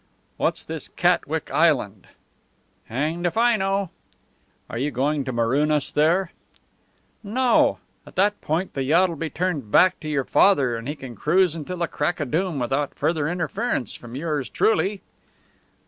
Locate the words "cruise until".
11.15-11.77